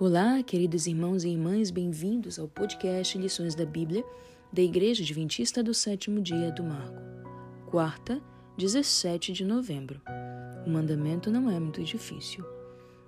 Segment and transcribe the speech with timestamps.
[0.00, 4.04] Olá, queridos irmãos e irmãs, bem-vindos ao podcast Lições da Bíblia
[4.52, 7.02] da Igreja Adventista do Sétimo Dia do Marco.
[7.68, 8.22] Quarta,
[8.56, 10.00] 17 de novembro.
[10.64, 12.44] O mandamento não é muito difícil.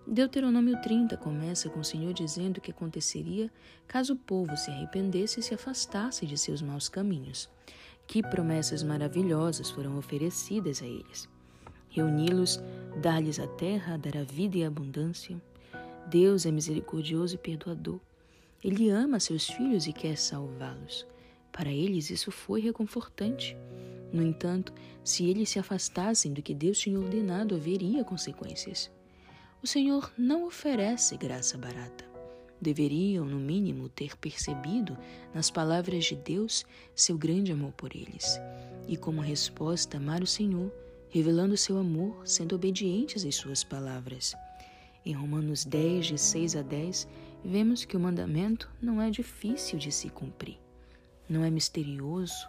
[0.04, 3.52] Deuteronômio 30 começa com o Senhor dizendo o que aconteceria
[3.86, 7.48] caso o povo se arrependesse e se afastasse de seus maus caminhos.
[8.04, 11.28] Que promessas maravilhosas foram oferecidas a eles.
[11.88, 12.60] Reuni-los,
[13.00, 15.40] dar-lhes a terra, dar a vida e a abundância
[16.10, 18.00] Deus é misericordioso e perdoador.
[18.64, 21.06] Ele ama seus filhos e quer salvá-los.
[21.52, 23.56] Para eles isso foi reconfortante.
[24.12, 24.72] No entanto,
[25.04, 28.90] se eles se afastassem do que Deus tinha ordenado, haveria consequências.
[29.62, 32.04] O Senhor não oferece graça barata.
[32.60, 34.98] Deveriam, no mínimo, ter percebido
[35.32, 38.38] nas palavras de Deus seu grande amor por eles,
[38.88, 40.72] e como resposta, amar o Senhor,
[41.08, 44.34] revelando seu amor, sendo obedientes às suas palavras.
[45.04, 47.08] Em Romanos 10, de 6 a 10,
[47.44, 50.58] vemos que o mandamento não é difícil de se cumprir,
[51.28, 52.46] não é misterioso,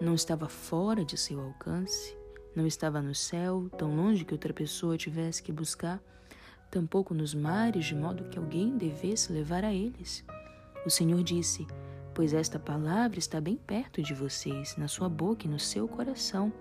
[0.00, 2.16] não estava fora de seu alcance,
[2.54, 6.00] não estava no céu, tão longe que outra pessoa tivesse que buscar,
[6.70, 10.24] tampouco nos mares, de modo que alguém devesse levar a eles.
[10.86, 11.66] O Senhor disse:
[12.14, 16.52] Pois esta palavra está bem perto de vocês, na sua boca e no seu coração,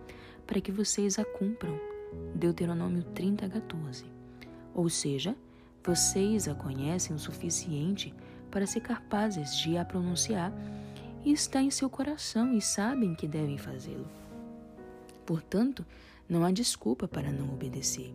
[0.47, 1.79] para que vocês a cumpram.
[2.35, 4.12] Deuteronômio 30, 14.
[4.73, 5.35] Ou seja,
[5.83, 8.13] vocês a conhecem o suficiente
[8.49, 10.53] para ser capazes de a pronunciar
[11.25, 14.07] e está em seu coração e sabem que devem fazê-lo.
[15.25, 15.85] Portanto,
[16.27, 18.13] não há desculpa para não obedecer.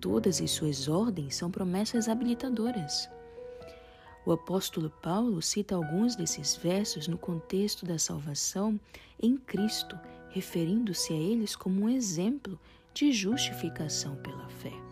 [0.00, 3.08] Todas as suas ordens são promessas habilitadoras.
[4.24, 8.78] O apóstolo Paulo cita alguns desses versos no contexto da salvação
[9.20, 9.98] em Cristo,
[10.30, 12.58] referindo-se a eles como um exemplo
[12.94, 14.91] de justificação pela fé.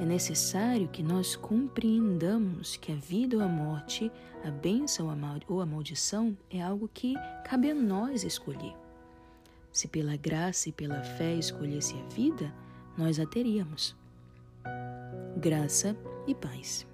[0.00, 4.10] É necessário que nós compreendamos que a vida ou a morte,
[4.42, 5.14] a bênção
[5.46, 8.74] ou a maldição é algo que cabe a nós escolher.
[9.70, 12.50] Se pela graça e pela fé escolhesse a vida,
[12.96, 13.94] nós a teríamos.
[15.36, 15.94] Graça
[16.26, 16.89] e paz.